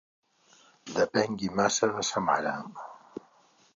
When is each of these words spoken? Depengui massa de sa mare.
Depengui 0.95 1.51
massa 1.59 1.91
de 1.99 2.07
sa 2.11 2.25
mare. 2.31 2.55